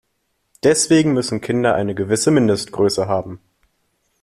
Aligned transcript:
Deswegen 0.63 1.13
müssen 1.13 1.41
Kinder 1.41 1.75
eine 1.75 1.93
gewisse 1.93 2.31
Mindestgröße 2.31 3.07
haben. 3.07 3.39